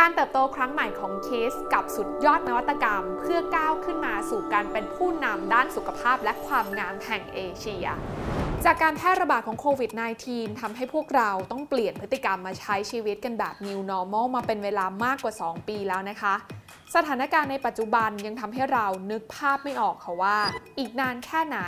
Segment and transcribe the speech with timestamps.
[0.00, 7.86] การเติบโตครั้งใหม่ของเคสกับสุดยอดนวัตกรรม เพื่อก้าวขึ้นมาสู่การเป็นผู้นำด้านสุขภาพและความงามแห่งเอเชีย
[8.64, 9.90] จากการแพร่ระบาดของโควิด
[10.26, 16.34] -19 ทำให้พวกเราต้องเปลี่ยนพฤติกรรมมาใช้ชีวิตกันแบบ New Normal มาเป็นเวลามากกว่า 2 ปีแล้วนะคะ
[16.94, 20.38] สถานการณ์ในปัจจุบันยังทำให้เรานึกภาพไม่ออกค่ะว่า
[20.78, 21.58] อีกนานแค่ไหน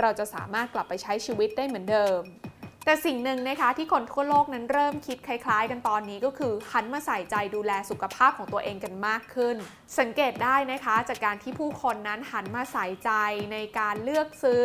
[0.00, 2.20] เราจะสามารถกลับไปใช้ชีวิตได้เหมือนเดิม
[2.84, 9.56] แต่สิ่งหนึ่งนะคะที่คนทั่วโลกนั้นเริ่มคิดคล้ายๆ กันตอนนี้ก็คือหันมาใส่ใจดูแลสุขภาพของตัวเองกันมากขึ้น
[9.98, 13.10] สังเกตได้นะคะจากการที่ผู้คนนั้นหันมาใส่ใจ
[13.52, 14.64] ในการเลือกซื้อ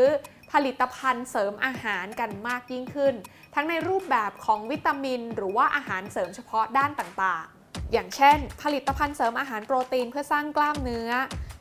[0.52, 3.16] ผลิตภัณฑ์เสริมอาหารกันมากยิ่งขึ้น
[3.56, 11.10] ทั้งในรูปแบบของวิตามิน หรือว่าอาหารเสริมเฉพาะด้านต่างๆ อย่างเช่น ผลิตภัณฑ์เสริมอาหารโปรตีนเพื่อสร้างกล้ามเนื้อ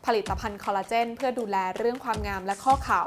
[0.07, 3.03] ผลิตภัณฑ์คอลลาเจนเพื่อดูแลเรื่องความงามและข้อเข่า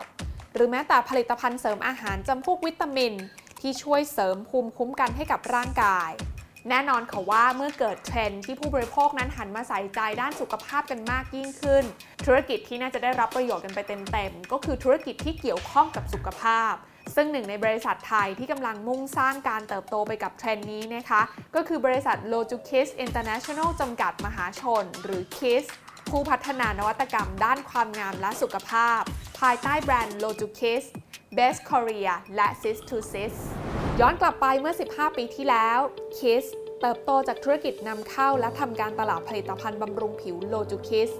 [0.54, 3.13] หรือแม้แต่ผลิตภัณฑ์เสริมอาหารจำพวกวิตามิน
[3.62, 6.12] ที่ช่วยเสริมภูมิคุ้มกันให้กับร่างกาย
[6.70, 11.84] แน่นอนค่ะว่าเมื่อเกิดเทรนด์ที่ผู้บริโภคนั้นหันมาใส่ใจด้านสุขภาพกันมากยิ่งขึ้น
[12.26, 16.74] ธุรกิจที่น่าจะได้รับประโยชน์กันไปเต็มๆก็คือธุรกิจที่เกี่ยวข้องกับสุขภาพ
[17.16, 21.22] ซึ่งหนึ่งในบริษัทไทยที่กำลังมุ่งสร้างการเติบโตไปกับเทรนด์นี้นะคะ
[21.55, 25.66] ก็คือบริษัท l o j u k i s International จำกัดมหาชน หรือ KISS
[26.10, 29.02] ผู้พัฒนานวัตกรรมด้านความงามและสุขภาพ
[29.40, 30.84] ภายใต้แบรนด์ l o j u k i s
[31.38, 33.35] Best Korea และ Sis to Sis
[34.04, 35.80] ย้อนกลับไปเมื่อ 15 ปีที่แล้ว
[36.18, 36.46] KISS
[36.82, 41.12] เติบโตจากธุรกิจนำเข้าและทำการตลาดผลิตภัณฑ์บำรุงผิว l o j u k i s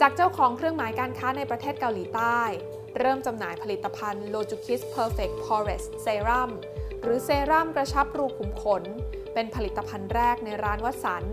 [0.00, 2.40] จากเจ้าของเครื่องหมายการค้าในประเทศเกาหลีใต้
[2.98, 6.50] เริ่มจำหน่ายผลิตภัณฑ์ l o j u k i s Perfect Porous Serum
[7.02, 8.82] หรือเซรั่มกระชับรูขุมขน
[9.34, 11.24] เป็นผลิตภัณฑ์แรกในร้านวัดสัน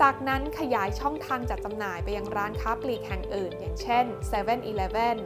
[0.00, 5.18] จากนั้นขยายช่องทางจัดจำหน่ายไปยังร้านค้าปลีกแห่งอื่น อย่างเช่น 7-Eleven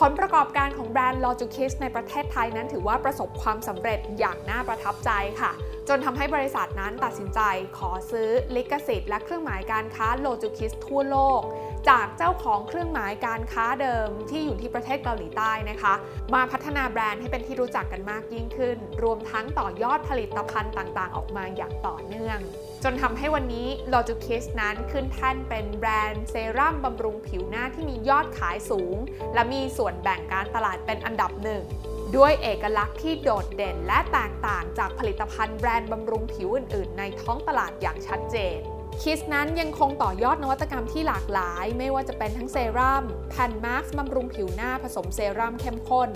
[0.00, 5.50] ผลประกอบการของแบรนด์ Logicis ในประเทศไทยนั้นถือว่าประสบความสำเร็จอย่างน่าประทับใจค่ะ
[5.88, 7.40] จนทำให้บริษัทนั้นตัดสินใจ
[7.78, 11.40] ขอซื้อลิขสิทธิ์และเครื่องหมายการค้า Logicis ทั่วโลก
[11.88, 15.94] จากเจ้าของเครื่องหมายการค้าเดิมที่อยู่ที่ประเทศเกาหลีใต้นะคะ
[16.34, 22.38] มาพัฒนาแบรนด์ให้เป็นที่รู้จักกันมากยิ่งขึ้น รวมทั้งต่อยอดผลิตภัณฑ์ต่างๆ ออกมาอย่างต่อเนื่อง
[22.84, 28.96] จนทำให้วันนี้ l o g i k i s นั้นขึ้นแท่นเป็นแบรนด์เซรั่มบำรุงผิวหน้าที่มียอดขายสูง
[29.34, 31.62] และมีส่วนแบ่งการตลาดเป็นอันดับหนึ่ง
[32.16, 38.60] ด้วยเอกลักษณ์ที่โดดเด่นและแตกต่างจากผลิตภัณฑ์แบรนด์บำรุงผิวอื่น ๆ ในท้องตลาดอย่างชัดเจน
[39.02, 46.10] คิสนั้นยังคงต่อยอดนวัตกรรมที่หลากหลาย ไม่ว่าจะเป็นทั้งเซรั่มแผ่นมาร์กบำรุงผิวหน้าผสมเซรั่มเข้มข้น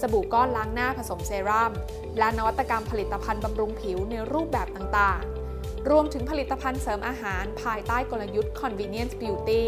[0.00, 1.72] สบู่ก้อนล้างหน้าผสมเซรั่ม
[2.18, 9.66] และนวัตกรรมผลิตภัณฑ์บำรุงผิวในรูปแบบต่างๆ รวมถึงผลิตภัณฑ์เสริมอาหารภายใต้กลยุทธ์ convenience beauty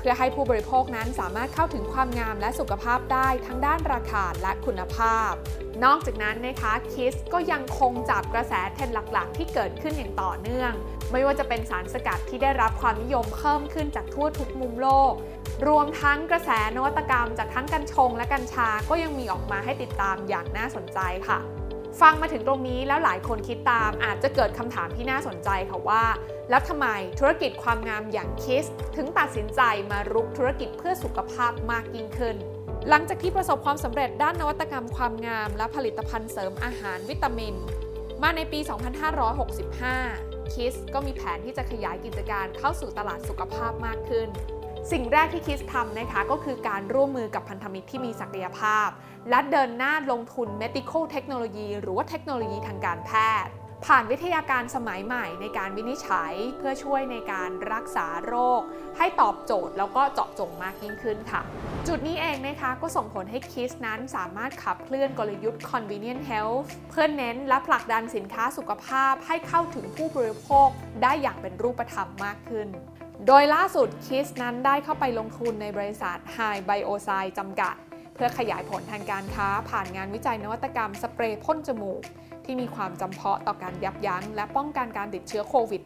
[0.00, 5.32] เพื่อให้ผู้บริโภคนั้นสามารถเข้าถึงความงามและสุขภาพได้ทั้งด้านราคาและคุณภาพ
[5.84, 10.72] นอกจากนั้นนะคะคิสก็ยังคงจับกระแสเทรนด์หลักๆ ที่เกิดขึ้นอย่างต่อเนื่อง
[11.12, 15.12] ไม่ว่าจะเป็นสารสกัดที่ได้รับความนิยมเพิ่มขึ้นจากทั่วทุกมุมโลก
[15.68, 21.59] รวมทั้งกระแสนวัตกรรมจากทั้งกัญชงและกัญชาก็ยังมีออกมาให้ติดตามอย่างน่าสนใจค่ะ
[22.00, 26.04] ฟังมาถึงตรงนี้แล้วหลายคนคิดตามอาจจะเกิดคำถามที่น่าสนใจค่ะว่า
[26.50, 26.86] แล้วทำไม
[27.18, 28.64] ธุรกิจความงามอย่างคิส
[28.96, 32.36] ถึงตัดสินใจมารุกธุรกิจเพื่อสุขภาพมากยิ่งขึ้น
[32.88, 37.54] หลังจากที่ประสบความสำเร็จด้านนวัตกรรมความงาม และผลิตภัณฑ์เสริมอาหารวิตามิน
[38.22, 38.60] มาในปี
[39.76, 44.28] 2565คิสก็มีแผนที่จะขยายกิจการเข้าสู่ตลาดสุขภาพมากขึ้น
[44.88, 48.88] สิ่งแรกที่คิสทำนะคะก็คือการร่วมมือกับพันธมิตรที่มีศักยภาพ
[49.30, 53.10] และเดินหน้าลงทุน medical technology หรือว่าเทคโนโลยีทางการแพ
[53.44, 53.52] ทย์
[53.86, 58.60] ผ่านวิทยาการสมัยใหม่ในการวินิจฉัย เพื่อช่วยในการรักษาโรค
[58.98, 61.40] ให้ตอบโจทย์แล้วก็เจาะจงมากยิ่งขึ้นค่ะ
[61.88, 66.60] จุดนี้เองนะคะก็ส่งผลให้คิสนั้นสามารถขับเคลื่อนกลยุทธ์ convenient health
[66.90, 70.68] เพื่อเน้นและผลักดันสินค้าสุขภาพให้เข้าถึงผู้บริโภค
[71.02, 72.68] ได้อย่างเป็นรูปธรรมมากขึ้น
[73.26, 77.74] โดยล่าสุดคิสนั้นได้เข้าไปลงทุนในบริษัท High Bio s i จำกัด
[78.14, 82.02] เพื่อขยายผลทางการค้าผ่านงานวิจัยนวัตกรรมสเปรย์พ่นจมูก
[82.44, 85.82] ที่มีความจำเพาะต่อการยับยั้ง และป้องกันการติดเชื้อโควิด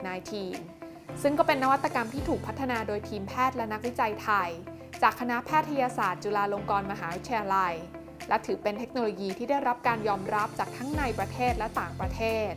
[0.58, 4.50] -19 ซึ่งก็เป็นนวัตกรรมที่ถูกพัฒนาโดยทีมแพทย์และนักวิจัยไทย
[5.02, 7.74] จากคณะแพทยศาสตร์ จุฬาลงกรณ์มหาวิทยาลัย
[8.28, 12.52] และถือเป็นเทคโนโลยีที่ได้รับการยอมรับจากทั้งในประเทศและต่างประเทศ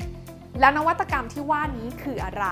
[0.59, 2.45] แล้วนวัตกรรมที่ว่านี้คืออะไร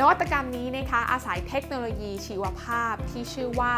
[0.00, 3.74] นวัตกรรมนี้นะคะอาศัยเทคโนโลยีชีวภาพที่ชื่อว่า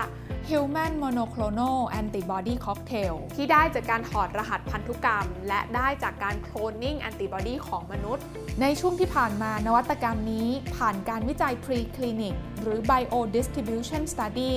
[0.48, 8.24] Human Monoclonal Antibody Cocktail ที่ได้จากการถอดรหัสพันธุกรรม และได้จากการโคลนนิ่งแอนติบอดีของมนุษย์
[8.60, 14.54] ในช่วงที่ผ่านมานวัตกรรมนี้ผ่านการวิจัย Preclinic หรือ Bio Distribution Study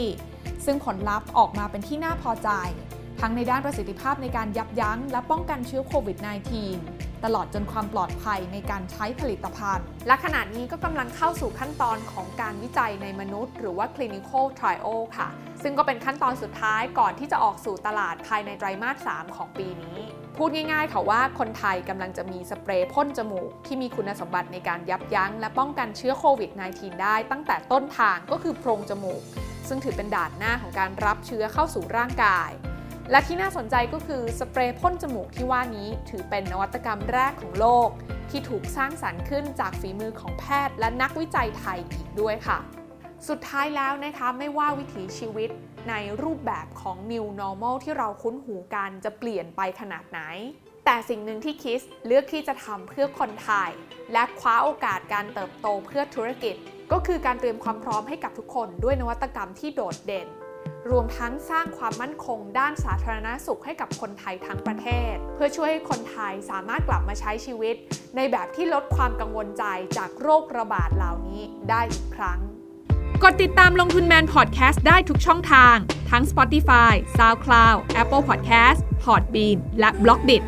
[0.65, 2.49] ซึ่งผลลัพธ์ออกมาเป็นที่น่าพอใจ
[3.23, 6.18] ทั้งในด้านประสิทธิภาพในการยับยั้ง และป้องกันเชื้อโควิด
[6.71, 15.29] -19 ตลอดจนความปลอดภัยในการใช้ผลิตภัณฑ์ และขณะนี้ก็กำลังเข้าสู่ขั้นตอนของการวิจัยในมนุษย์ หรือว่า clinical trial ค่ะ
[15.63, 19.97] ซึ่งก็เป็นขั้นตอนสุดท้ายก่อนที่จะออกสู่ตลาดภายในไตรมาส 3 ของปีนี้
[20.38, 29.21] พูดง่ายๆค่ะว่าคนไทยกำลังจะมีสเปรย์พ่นจมูก ที่มีคุณสมบัติในการยับยั้ง และป้องกันเชื้อโควิด -19 ได้ตั้งแต่ต้นทางก็คือโพรงจมูก
[29.68, 32.51] ซึ่งถือเป็นด่านหน้าของการรับเชื้อเข้าสู่ร่างกาย
[33.09, 37.89] และที่น่าสนใจก็คือสเปรย์พ่นจมูกที่ว่านี้ถือเป็นนวัตกรรมแรกของโลก
[38.30, 42.59] ที่ถูกสร้างสรรค์ขึ้นจากฝีมือของแพทย์ และนักวิจัยไทยอีกด้วยค่ะ
[43.27, 45.50] สุดท้ายแล้วนะคะไม่ว่าวิถีชีวิต
[45.89, 45.94] ใน
[46.24, 50.19] รูปแบบของ New Normal ที่เราคุ้นหูกันจะเปลี่ยนไปขนาดไหน
[50.86, 53.69] แต่สิ่งหนึ่งที่คิสเลือกที่จะทำเพื่อคนไทย
[54.13, 56.56] และคว้าโอกาสการเติบโตเพื่อธุรกิจ
[56.92, 60.27] ก็คือการเตรียมความพร้อมให้กับทุกคนด้วยนวัตกรรมที่โดดเด่น
[60.89, 67.75] รวมทั้งสร้างความมั่นคงด้านสาธารณสุขให้กับคนไทยทั้งประเทศ เพื่อช่วยให้คนไทยสามารถกลับมาใช้ชีวิต
[68.15, 69.63] ในแบบที่ลดความกังวลใจ
[69.97, 72.39] จากโรคระบาดเหล่านี้ได้อีกครั้ง
[73.23, 75.75] กดติดตามลงทุนแมนพอดแคสต์ได้ทุกช่องทาง
[76.09, 80.43] ทั้ง Spotify, SoundCloud, Apple Podcast, Podbean และ b l o g d i t